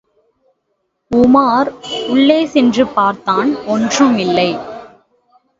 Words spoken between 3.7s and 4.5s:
ஒன்றுமில்லை.